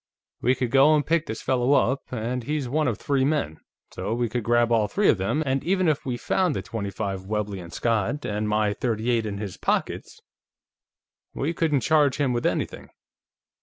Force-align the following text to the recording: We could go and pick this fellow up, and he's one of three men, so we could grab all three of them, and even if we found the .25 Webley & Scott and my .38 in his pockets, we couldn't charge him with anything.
We 0.41 0.55
could 0.55 0.71
go 0.71 0.95
and 0.95 1.05
pick 1.05 1.27
this 1.27 1.43
fellow 1.43 1.73
up, 1.73 2.01
and 2.11 2.43
he's 2.43 2.67
one 2.67 2.87
of 2.87 2.97
three 2.97 3.23
men, 3.23 3.59
so 3.91 4.15
we 4.15 4.29
could 4.29 4.43
grab 4.43 4.71
all 4.71 4.87
three 4.87 5.09
of 5.09 5.19
them, 5.19 5.43
and 5.45 5.63
even 5.63 5.87
if 5.87 6.07
we 6.07 6.17
found 6.17 6.55
the 6.55 6.63
.25 6.63 7.27
Webley 7.27 7.69
& 7.69 7.69
Scott 7.69 8.25
and 8.25 8.49
my 8.49 8.73
.38 8.73 9.25
in 9.25 9.37
his 9.37 9.57
pockets, 9.57 10.19
we 11.35 11.53
couldn't 11.53 11.81
charge 11.81 12.17
him 12.17 12.33
with 12.33 12.47
anything. 12.47 12.89